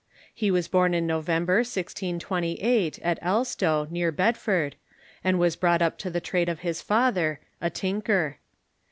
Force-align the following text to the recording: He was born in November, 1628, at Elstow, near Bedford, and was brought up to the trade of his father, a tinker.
He 0.33 0.49
was 0.49 0.67
born 0.67 0.95
in 0.95 1.05
November, 1.05 1.57
1628, 1.57 2.97
at 3.03 3.19
Elstow, 3.21 3.85
near 3.91 4.11
Bedford, 4.11 4.75
and 5.23 5.37
was 5.37 5.55
brought 5.55 5.83
up 5.83 5.99
to 5.99 6.09
the 6.09 6.19
trade 6.19 6.49
of 6.49 6.61
his 6.61 6.81
father, 6.81 7.39
a 7.61 7.69
tinker. 7.69 8.39